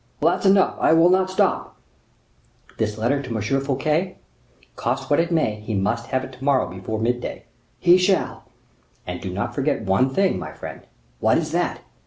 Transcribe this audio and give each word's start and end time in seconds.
"That's 0.19 0.47
enough; 0.47 0.77
I 0.79 0.93
will 0.93 1.11
not 1.11 1.29
stop." 1.29 1.77
"This 2.79 2.97
letter 2.97 3.21
to 3.21 3.35
M. 3.35 3.41
Fouquet; 3.61 4.15
cost 4.75 5.11
what 5.11 5.19
it 5.19 5.31
may, 5.31 5.59
he 5.59 5.75
must 5.75 6.07
have 6.07 6.23
it 6.23 6.31
to 6.33 6.43
morrow 6.43 6.67
before 6.67 6.97
mid 6.97 7.21
day." 7.21 7.43
"He 7.79 7.99
shall." 7.99 8.45
"And 9.05 9.21
do 9.21 9.31
not 9.31 9.53
forget 9.53 9.83
one 9.83 10.09
thing, 10.09 10.39
my 10.39 10.53
friend." 10.53 10.81
"What 11.19 11.37
is 11.37 11.51
that?" 11.51 11.81